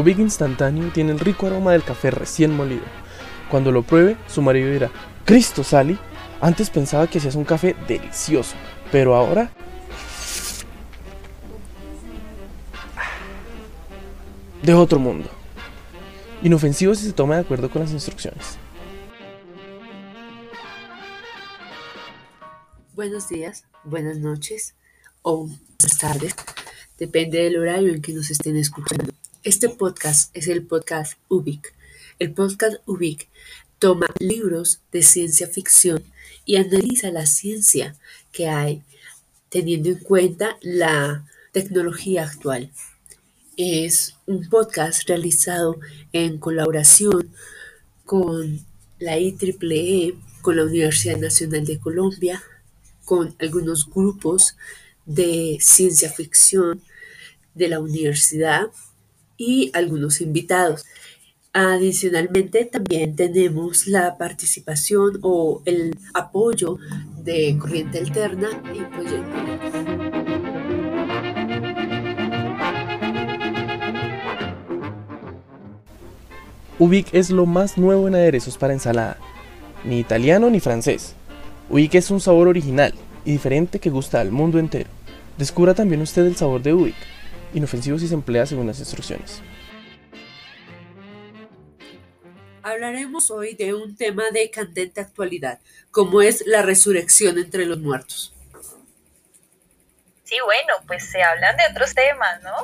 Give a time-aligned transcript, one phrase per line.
[0.00, 2.84] Ubik instantáneo tiene el rico aroma del café recién molido.
[3.50, 4.90] Cuando lo pruebe, su marido dirá,
[5.30, 5.96] Cristo, Sally,
[6.40, 8.56] antes pensaba que hacías un café delicioso,
[8.90, 9.52] pero ahora...
[14.64, 15.30] De otro mundo.
[16.42, 18.58] Inofensivo si se toma de acuerdo con las instrucciones.
[22.96, 24.74] Buenos días, buenas noches
[25.22, 26.34] o buenas tardes,
[26.98, 29.12] depende del horario en que nos estén escuchando.
[29.44, 31.72] Este podcast es el podcast UBIC.
[32.18, 33.28] El podcast UBIC
[33.80, 36.04] toma libros de ciencia ficción
[36.44, 37.96] y analiza la ciencia
[38.30, 38.82] que hay
[39.48, 42.70] teniendo en cuenta la tecnología actual.
[43.56, 45.80] Es un podcast realizado
[46.12, 47.30] en colaboración
[48.04, 48.60] con
[48.98, 52.42] la IEEE, con la Universidad Nacional de Colombia,
[53.04, 54.56] con algunos grupos
[55.06, 56.82] de ciencia ficción
[57.54, 58.70] de la universidad
[59.36, 60.84] y algunos invitados.
[61.52, 66.78] Adicionalmente, también tenemos la participación o el apoyo
[67.24, 69.36] de Corriente Alterna y Proyecto.
[76.78, 79.18] Ubic es lo más nuevo en aderezos para ensalada.
[79.84, 81.14] Ni italiano ni francés.
[81.68, 84.88] Ubic es un sabor original y diferente que gusta al mundo entero.
[85.36, 86.96] Descubra también usted el sabor de Ubic
[87.54, 89.42] inofensivo si se emplea según las instrucciones.
[92.70, 95.58] Hablaremos hoy de un tema de candente actualidad,
[95.90, 98.32] como es la resurrección entre los muertos.
[100.22, 102.54] Sí, bueno, pues se hablan de otros temas, ¿no?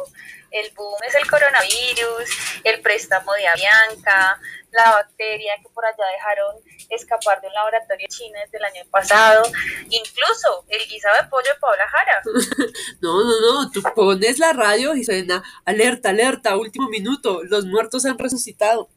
[0.52, 2.30] El boom es el coronavirus,
[2.62, 4.40] el préstamo de Avianca,
[4.70, 6.54] la bacteria que por allá dejaron
[6.88, 9.42] escapar de un laboratorio chino desde el año pasado,
[9.90, 12.22] incluso el guisado de pollo de Paola Jara.
[13.00, 18.04] no, no, no, tú pones la radio y suena alerta, alerta, último minuto, los muertos
[18.06, 18.88] han resucitado.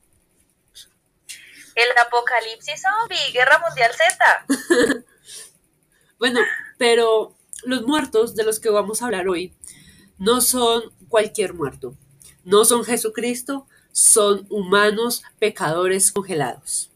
[1.80, 4.46] El apocalipsis zombie, guerra mundial Z.
[6.20, 6.42] bueno,
[6.78, 9.56] pero los muertos de los que vamos a hablar hoy
[10.18, 11.96] no son cualquier muerto,
[12.44, 16.92] no son Jesucristo, son humanos pecadores congelados.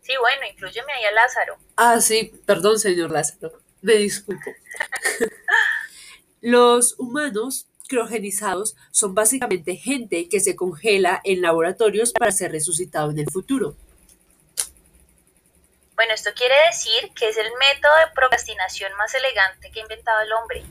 [0.00, 1.56] Sí, bueno, incluyeme ahí a Lázaro.
[1.76, 4.50] Ah, sí, perdón, señor Lázaro, me disculpo.
[6.40, 13.18] Los humanos criogenizados son básicamente gente que se congela en laboratorios para ser resucitado en
[13.18, 13.76] el futuro.
[15.94, 20.22] Bueno, esto quiere decir que es el método de procrastinación más elegante que ha inventado
[20.22, 20.64] el hombre.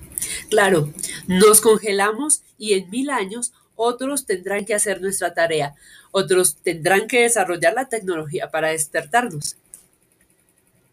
[0.49, 0.91] Claro,
[1.27, 5.75] nos congelamos y en mil años otros tendrán que hacer nuestra tarea,
[6.09, 9.57] otros tendrán que desarrollar la tecnología para despertarnos.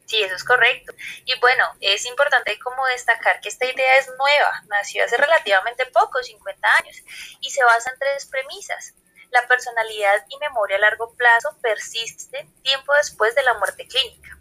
[0.09, 0.95] Sí, eso es correcto.
[1.27, 6.23] Y bueno, es importante como destacar que esta idea es nueva, nació hace relativamente poco,
[6.23, 6.97] 50 años,
[7.41, 8.95] y se basa en tres premisas.
[9.31, 14.39] La personalidad y memoria a largo plazo persisten tiempo después de la muerte clínica.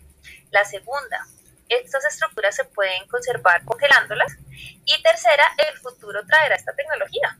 [0.51, 1.27] La segunda,
[1.67, 4.37] estas estructuras se pueden conservar congelándolas.
[4.85, 7.37] Y tercera, el futuro traerá esta tecnología.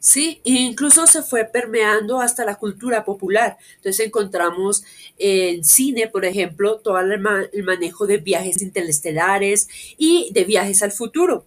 [0.00, 3.56] Sí, incluso se fue permeando hasta la cultura popular.
[3.76, 4.84] Entonces encontramos
[5.18, 7.20] en cine, por ejemplo, todo el,
[7.64, 11.46] manejo de viajes interestelares y de viajes al futuro.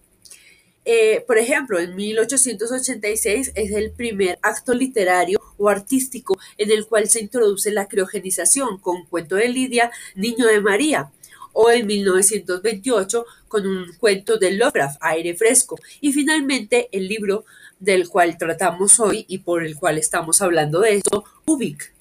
[0.84, 7.08] Eh, por ejemplo, en 1886 es el primer acto literario o artístico en el cual
[7.08, 11.10] se introduce la criogenización con Cuento de Lidia, Niño de María
[11.52, 17.44] o en 1928 con un cuento de Lovecraft, Aire Fresco, y finalmente el libro
[17.82, 21.92] del cual tratamos hoy y por el cual estamos hablando de esto, Ubik,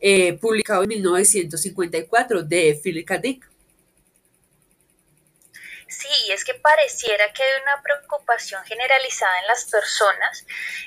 [0.00, 3.20] eh, publicado en 1954 de Philip K.
[5.86, 10.44] Sí, es que pareciera que hay una preocupación generalizada en las personas,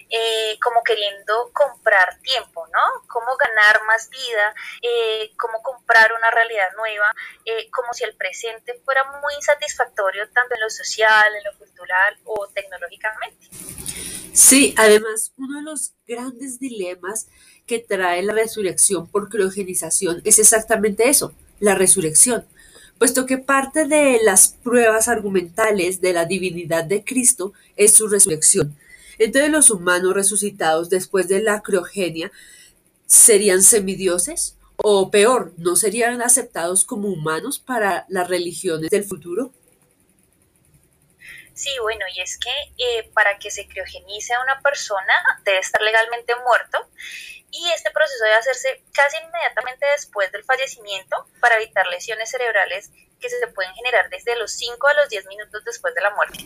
[0.10, 3.08] eh, como queriendo comprar tiempo, ¿no?
[3.08, 7.16] Cómo ganar más vida, eh, cómo comprar una realidad nueva,
[7.72, 12.48] como si el presente fuera muy insatisfactorio tanto en lo social, en lo cultural o
[12.50, 13.48] tecnológicamente.
[14.33, 17.28] Sí, además, uno de los grandes dilemas
[17.66, 22.45] que trae la resurrección por criogenización es exactamente eso, la resurrección,
[22.98, 28.75] puesto que parte de las pruebas argumentales de la divinidad de Cristo es su resurrección.
[29.19, 32.31] Entonces los humanos resucitados después de la criogenia
[33.06, 39.54] serían semidioses O peor, ¿no serían aceptados como humanos para las religiones del futuro?
[41.53, 45.13] Sí, bueno, y es que eh, para que se criogenice a una persona
[45.44, 46.89] debe estar legalmente muerto
[47.51, 53.30] y este proceso debe hacerse casi inmediatamente después del fallecimiento para evitar lesiones cerebrales que
[53.30, 56.45] se pueden generar desde los 5 a los 10 minutos después de la muerte.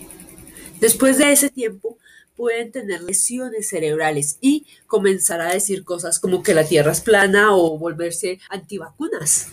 [0.80, 1.98] Después de ese tiempo
[2.36, 7.56] pueden tener lesiones cerebrales y comenzar a decir cosas como que la Tierra es plana
[7.56, 9.48] o volverse antivacunas.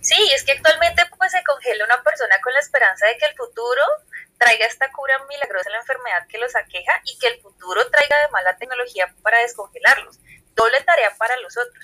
[0.00, 3.34] Sí, es que actualmente pues se congela una persona con la esperanza de que el
[3.34, 3.80] futuro
[4.36, 8.14] traiga esta cura milagrosa a la enfermedad que los aqueja y que el futuro traiga
[8.18, 10.18] además la tecnología para descongelarlos.
[10.54, 11.82] Doble tarea para los otros.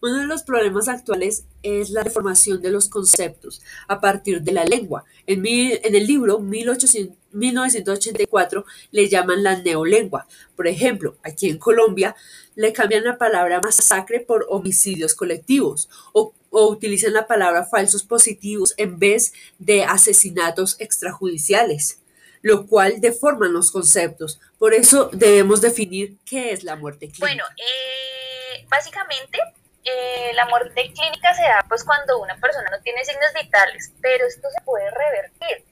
[0.00, 4.64] Uno de los problemas actuales es la deformación de los conceptos a partir de la
[4.64, 5.04] lengua.
[5.26, 10.26] En, en el libro 1984 le llaman la neolengua.
[10.56, 12.14] Por ejemplo, aquí en Colombia
[12.54, 18.74] le cambian la palabra masacre por homicidios colectivos o, o utilizan la palabra falsos positivos
[18.76, 22.00] en vez de asesinatos extrajudiciales
[22.40, 24.38] lo cual deforman los conceptos.
[24.58, 27.26] Por eso debemos definir qué es la muerte clínica.
[27.26, 29.38] Bueno, eh, básicamente
[29.88, 34.26] eh, la muerte clínica se da pues cuando una persona no tiene signos vitales, pero
[34.26, 35.64] esto se puede revertir.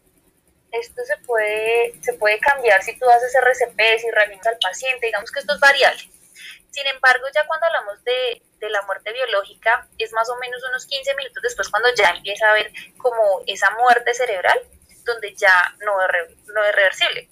[0.73, 5.31] Esto se puede, se puede cambiar si tú haces RCP, si reanimas al paciente, digamos
[5.31, 6.03] que esto es variable.
[6.71, 10.85] Sin embargo, ya cuando hablamos de, de, la muerte biológica, es más o menos unos
[10.87, 14.61] 15 minutos después cuando ya empieza a haber como esa muerte cerebral,
[15.05, 17.31] donde ya no es, no es reversible.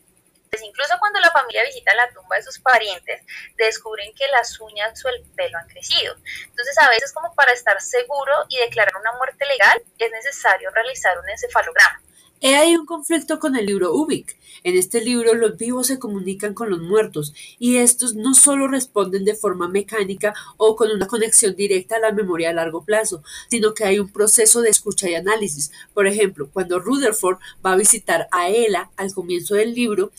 [0.54, 3.22] Pues incluso cuando la familia visita la tumba de sus parientes,
[3.56, 6.14] descubren que las uñas o el pelo han crecido.
[6.46, 11.18] Entonces, a veces como para estar seguro y declarar una muerte legal, es necesario realizar
[11.18, 12.00] un encefalograma.
[12.42, 14.36] Hay un conflicto con el libro Ubik.
[14.64, 19.24] En este libro los vivos se comunican con los muertos y estos no solo responden
[19.24, 23.72] de forma mecánica o con una conexión directa a la memoria a largo plazo, sino
[23.72, 25.70] que hay un proceso de escucha y análisis.
[25.94, 30.12] Por ejemplo, cuando Rutherford va a visitar a Ella al comienzo del libro,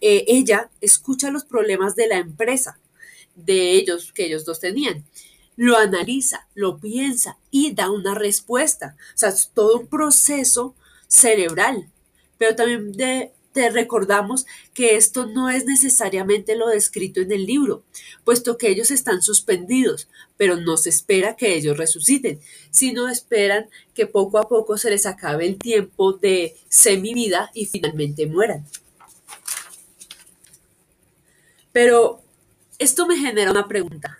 [0.00, 2.78] eh, ella escucha los problemas de la empresa,
[3.34, 5.04] de ellos que ellos dos tenían
[5.56, 8.96] lo analiza, lo piensa y da una respuesta.
[9.14, 10.74] O sea, es todo un proceso
[11.14, 11.88] cerebral.
[12.38, 17.84] Pero también de, te recordamos que esto no es necesariamente lo descrito en el libro,
[18.24, 22.40] puesto que ellos están suspendidos, pero no se espera que ellos resuciten,
[22.70, 28.26] sino esperan que poco a poco se les acabe el tiempo de semivida y finalmente
[28.26, 28.66] mueran.
[31.70, 32.22] Pero
[32.78, 34.18] esto me genera una pregunta.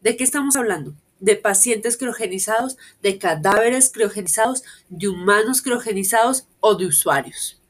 [0.00, 0.94] ¿De qué estamos hablando?
[1.22, 7.60] De pacientes criogenizados, de cadáveres criogenizados, de humanos criogenizados o de usuarios?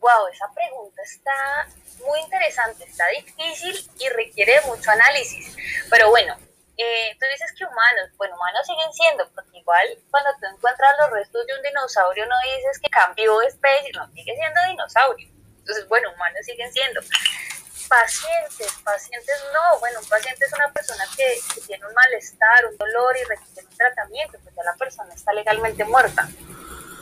[0.00, 1.68] Wow, esa pregunta está
[2.04, 5.54] muy interesante, está difícil y requiere mucho análisis.
[5.90, 6.34] Pero bueno,
[6.78, 11.10] eh, tú dices que humanos, bueno, humanos siguen siendo, porque igual cuando tú encuentras los
[11.10, 15.28] restos de un dinosaurio no dices que cambió de especie, no, sigue siendo dinosaurio.
[15.58, 17.00] Entonces, bueno, humanos siguen siendo
[17.88, 23.16] pacientes, pacientes no, bueno, un paciente es una persona que, tiene un malestar, un dolor
[23.16, 26.28] y requiere un tratamiento, pues ya la persona está legalmente muerta.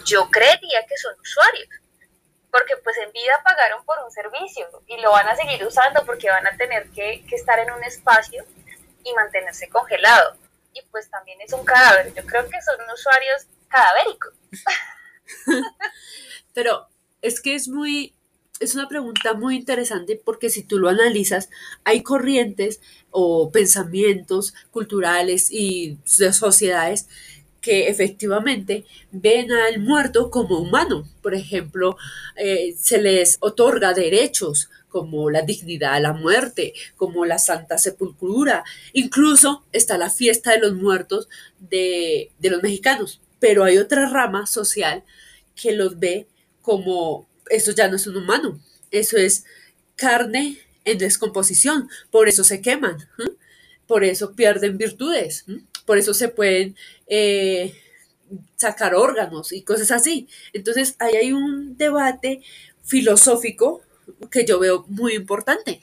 [0.05, 1.69] Yo creería que son usuarios,
[2.51, 6.29] porque pues en vida pagaron por un servicio y lo van a seguir usando porque
[6.29, 8.45] van a tener que, que estar en un espacio
[9.05, 10.37] y mantenerse congelado.
[10.73, 14.35] Y pues también es un cadáver, yo creo que son usuarios cadavéricos.
[16.55, 16.89] Pero
[17.23, 18.15] es que es muy,
[18.61, 21.49] es una pregunta muy interesante porque si tú lo analizas,
[21.83, 27.09] hay corrientes o pensamientos culturales y de sociedades
[27.61, 31.09] que efectivamente ven al muerto como humano.
[31.23, 31.97] Por ejemplo,
[32.37, 38.65] eh, se les otorga derechos como la dignidad a la muerte, como la santa sepultura.
[38.93, 43.21] Incluso está la fiesta de los muertos de, de los mexicanos.
[43.39, 45.05] Pero hay otra rama social
[45.55, 46.27] que los ve
[46.63, 49.45] como eso ya no es un humano, eso es
[49.97, 53.09] carne en descomposición, por eso se queman,
[53.87, 55.45] por eso pierden virtudes,
[55.85, 56.77] por eso se pueden
[57.07, 57.75] eh,
[58.57, 60.29] sacar órganos y cosas así.
[60.53, 62.43] Entonces, ahí hay un debate
[62.85, 63.83] filosófico
[64.31, 65.81] que yo veo muy importante.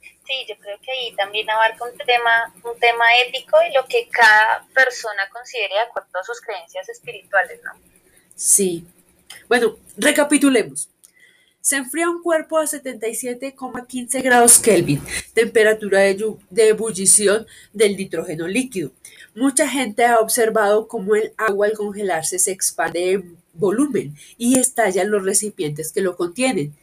[0.00, 4.08] Sí, yo creo que ahí también abarca un tema, un tema ético y lo que
[4.08, 7.72] cada persona considere de acuerdo a sus creencias espirituales, ¿no?
[8.34, 8.86] Sí,
[9.48, 10.88] bueno, recapitulemos.
[11.60, 15.00] Se enfría un cuerpo a 77,15 grados Kelvin,
[15.32, 16.34] temperatura de,
[16.68, 18.90] ebullición del nitrógeno líquido.
[19.36, 25.02] Mucha gente ha observado cómo el agua al congelarse se expande en volumen y estalla
[25.02, 26.74] en los recipientes que lo contienen.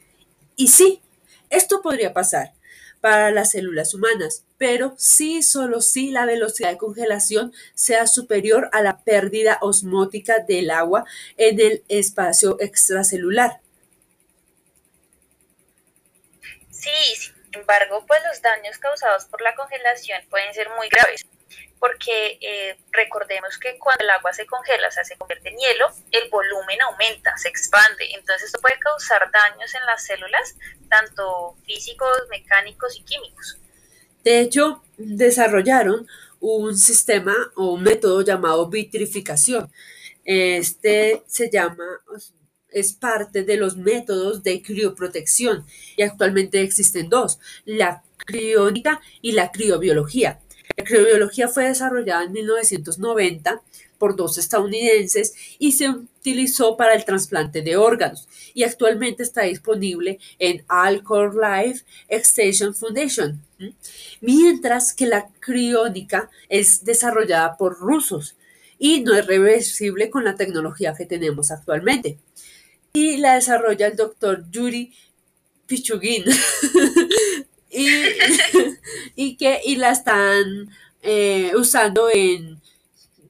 [0.56, 1.02] Y sí,
[1.50, 2.54] esto podría pasar.
[3.02, 8.82] Para las células humanas, pero sí, solo si la velocidad de congelación sea superior a
[8.82, 11.06] la pérdida osmótica del agua
[11.38, 13.62] en el espacio extracelular.
[16.72, 21.26] Sí, sin embargo, pues los daños causados por la congelación pueden ser muy graves
[21.80, 25.88] porque eh, recordemos que cuando el agua se congela, o sea, se convierte en hielo,
[26.12, 30.56] el volumen aumenta, se expande, entonces esto puede causar daños en las células,
[30.90, 33.58] tanto físicos, mecánicos y químicos.
[34.24, 36.08] De hecho, desarrollaron
[36.40, 39.72] un sistema o un método llamado vitrificación.
[40.26, 42.02] Este se llama,
[42.70, 49.52] es parte de los métodos de crioprotección y actualmente existen dos, la criónica y la
[49.52, 50.40] criobiología.
[50.78, 53.62] La criobiología fue desarrollada en 1990
[53.98, 60.20] por dos estadounidenses y se utilizó para el trasplante de órganos y actualmente está disponible
[60.40, 63.44] en Alcor Life Extension Foundation,
[64.22, 68.36] mientras que la criónica es desarrollada por rusos
[68.80, 72.18] y no es reversible con la tecnología que tenemos actualmente.
[72.94, 74.94] Y la desarrolla el doctor Yuri
[75.68, 76.24] Pichugin.
[79.16, 80.70] y, que y la están
[81.02, 82.62] eh, usando en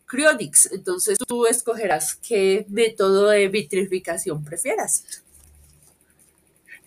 [0.05, 0.71] Cryonics.
[0.71, 5.23] Entonces tú escogerás qué método de vitrificación prefieras.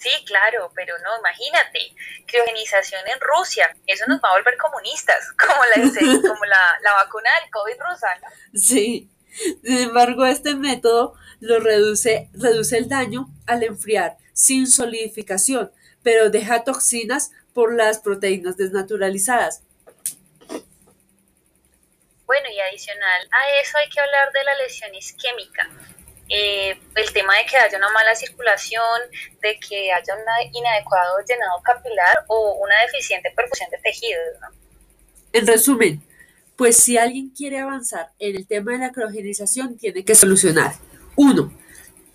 [0.02, 1.78] Sí, claro, pero no, imagínate,
[2.26, 7.50] criogenización en Rusia, eso nos va a volver comunistas, como la, como la, vacuna del
[7.50, 8.60] COVID rusa, ¿no?
[8.60, 9.08] Sí,
[9.62, 15.70] sin embargo, este método lo reduce, reduce el daño al enfriar sin solidificación,
[16.02, 19.62] pero deja toxinas por las proteínas desnaturalizadas.
[22.26, 25.68] Bueno, y adicional a eso hay que hablar de la lesión isquémica.
[26.28, 29.00] Eh, el tema de que haya una mala circulación,
[29.42, 34.38] de que haya un inadecuado llenado capilar o una deficiente perfusión de tejidos.
[35.34, 36.02] En resumen,
[36.56, 40.72] pues si alguien quiere avanzar en el tema de la criogenización, tiene que solucionar
[41.16, 41.52] 1.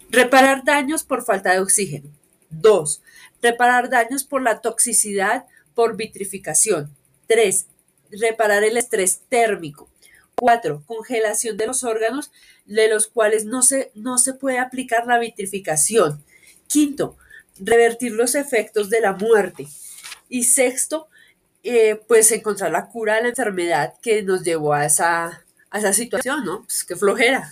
[0.10, 2.10] Reparar daños por falta de oxígeno.
[2.50, 3.01] 2.
[3.41, 6.96] Reparar daños por la toxicidad por vitrificación.
[7.27, 7.67] 3.
[8.12, 9.89] Reparar el estrés térmico.
[10.36, 10.84] 4.
[10.86, 12.32] Congelación de los órganos
[12.65, 16.24] de los cuales no se, no se puede aplicar la vitrificación.
[16.67, 17.17] Quinto,
[17.60, 19.67] revertir los efectos de la muerte.
[20.29, 21.08] Y sexto,
[21.63, 25.94] eh, pues encontrar la cura de la enfermedad que nos llevó a esa, a esa
[25.94, 26.63] situación, ¿no?
[26.63, 27.51] Pues qué flojera.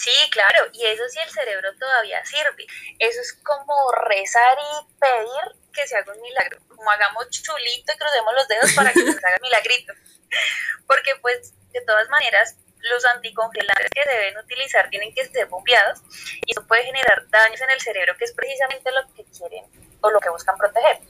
[0.00, 2.66] Sí, claro, y eso sí el cerebro todavía sirve.
[2.98, 3.74] Eso es como
[4.08, 6.58] rezar y pedir que se haga un milagro.
[6.68, 9.92] Como hagamos chulito y crucemos los dedos para que se haga milagrito.
[10.86, 16.00] Porque pues de todas maneras los anticongelantes que deben utilizar tienen que ser bombeados
[16.46, 19.66] y eso puede generar daños en el cerebro que es precisamente lo que quieren
[20.00, 21.00] o lo que buscan proteger.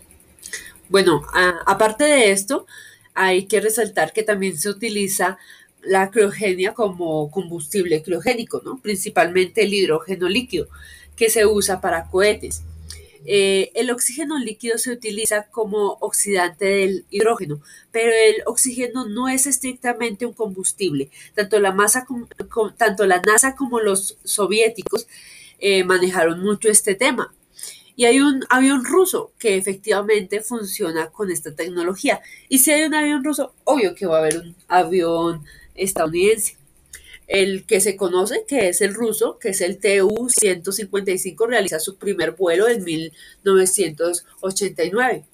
[0.88, 1.22] Bueno,
[1.64, 2.66] aparte de esto,
[3.14, 5.38] hay que resaltar que también se utiliza
[5.82, 8.80] la criogenia como combustible criogénico, ¿no?
[8.80, 10.68] principalmente el hidrógeno líquido
[11.16, 12.62] que se usa para cohetes.
[13.26, 17.60] Eh, el oxígeno líquido se utiliza como oxidante del hidrógeno,
[17.92, 21.10] pero el oxígeno no es estrictamente un combustible.
[21.34, 25.06] Tanto la, NASA como los soviéticos
[25.58, 27.34] eh, manejaron mucho este tema.
[27.96, 32.22] Y hay un avión ruso que efectivamente funciona con esta tecnología.
[32.48, 35.44] Y si hay un avión ruso, obvio que va a haber un avión
[35.82, 36.56] estadounidense.
[37.26, 42.32] El que se conoce, que es el ruso, que es el TU-155, realiza su primer
[42.32, 45.24] vuelo en 1989.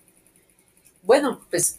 [1.02, 1.78] Bueno, pues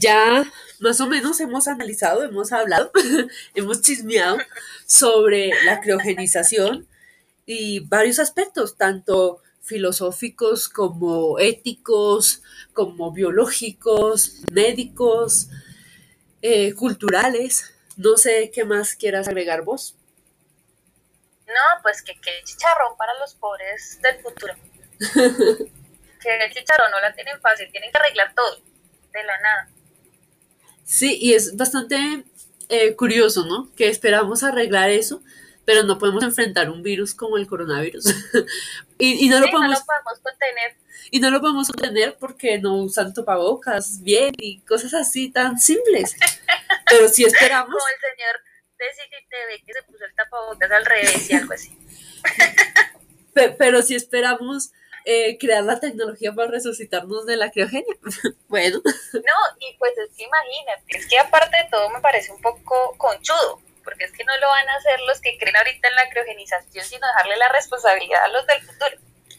[0.00, 2.90] ya más o menos hemos analizado, hemos hablado,
[3.54, 4.38] hemos chismeado
[4.86, 6.88] sobre la criogenización
[7.46, 15.48] y varios aspectos, tanto filosóficos como éticos, como biológicos, médicos,
[16.42, 17.74] eh, culturales.
[17.96, 19.96] No sé qué más quieras agregar vos.
[21.46, 24.54] No, pues que, que el chicharrón para los pobres del futuro.
[26.20, 28.60] que el chicharrón no la tienen fácil, tienen que arreglar todo,
[29.12, 29.68] de la nada.
[30.84, 32.24] Sí, y es bastante
[32.68, 33.74] eh, curioso, ¿no?
[33.74, 35.22] Que esperamos arreglar eso,
[35.70, 38.04] pero no podemos enfrentar un virus como el coronavirus.
[38.98, 40.76] y, no, lo podemos, no lo podemos contener.
[41.12, 46.16] Y no lo podemos contener porque no usan topabocas bien y cosas así tan simples.
[46.90, 47.68] Pero si esperamos.
[47.68, 48.40] Como el señor
[48.78, 48.86] de
[49.28, 51.70] TV que se puso el tapabocas al revés y algo así.
[53.58, 54.72] pero, si esperamos
[55.04, 57.94] eh, crear la tecnología para resucitarnos de la criogenia.
[58.48, 58.80] bueno.
[59.12, 62.96] No, y pues es que imagínate, es que aparte de todo me parece un poco
[62.96, 63.60] conchudo,
[63.90, 66.84] porque es que no lo van a hacer los que creen ahorita en la criogenización,
[66.84, 68.96] sino dejarle la responsabilidad a los del futuro.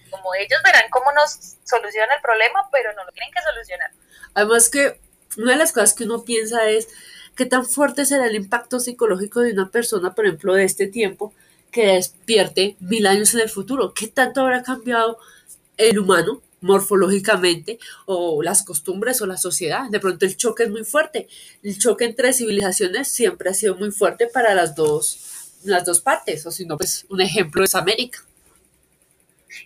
[0.09, 3.91] como ellos verán cómo nos soluciona el problema, pero no lo tienen que solucionar.
[4.33, 4.99] Además que
[5.37, 6.89] una de las cosas que uno piensa es
[7.37, 11.33] qué tan fuerte será el impacto psicológico de una persona, por ejemplo, de este tiempo,
[11.71, 13.93] que despierte mil años en el futuro.
[13.93, 15.17] ¿Qué tanto habrá cambiado
[15.77, 19.89] el humano morfológicamente o las costumbres o la sociedad?
[19.89, 21.27] De pronto el choque es muy fuerte.
[21.61, 26.45] El choque entre civilizaciones siempre ha sido muy fuerte para las dos, las dos partes,
[26.45, 28.23] o si no, pues un ejemplo es América.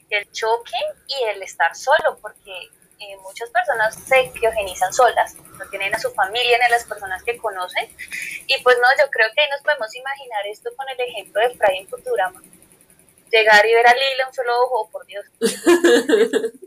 [0.09, 2.51] El choque y el estar solo, porque
[2.99, 7.21] eh, muchas personas se criogenizan solas, no tienen a su familia ni a las personas
[7.23, 7.89] que conocen.
[8.47, 11.55] Y pues no, yo creo que ahí nos podemos imaginar esto con el ejemplo de
[11.55, 12.41] Fray en Futurama.
[13.31, 15.25] Llegar y ver a Lila un solo ojo, por Dios.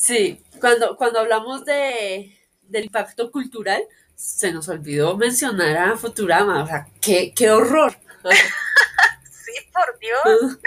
[0.00, 3.84] Sí, cuando, cuando hablamos de, del impacto cultural,
[4.14, 6.64] se nos olvidó mencionar a Futurama.
[6.64, 7.94] O sea, qué, qué horror.
[8.24, 10.58] sí, por Dios.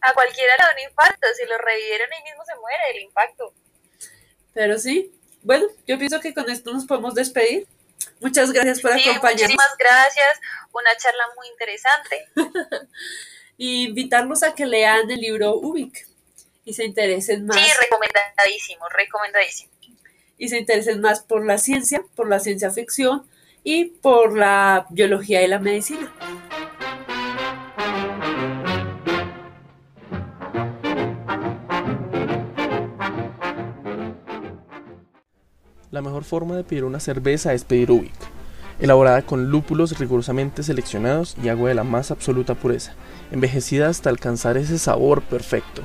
[0.00, 3.52] a cualquiera le da un infarto, si lo revivieron ahí mismo se muere el impacto.
[4.54, 5.12] Pero sí,
[5.42, 7.66] bueno, yo pienso que con esto nos podemos despedir.
[8.20, 9.40] Muchas gracias por sí, acompañarnos.
[9.40, 10.40] Muchísimas gracias,
[10.72, 12.26] una charla muy interesante.
[13.58, 16.06] y invitarlos a que lean el libro Ubik
[16.64, 17.56] y se interesen más.
[17.56, 19.72] Sí, recomendadísimo, recomendadísimo.
[20.38, 23.26] Y se interesen más por la ciencia, por la ciencia ficción
[23.64, 26.12] y por la biología y la medicina.
[35.96, 38.12] La mejor forma de pedir una cerveza es pedir Ubik,
[38.80, 42.92] elaborada con lúpulos rigurosamente seleccionados y agua de la más absoluta pureza,
[43.30, 45.80] envejecida hasta alcanzar ese sabor perfecto.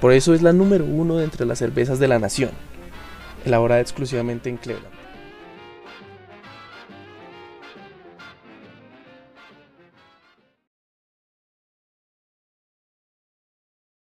[0.00, 2.50] Por eso es la número uno de entre las cervezas de la nación,
[3.44, 5.01] elaborada exclusivamente en Cleveland.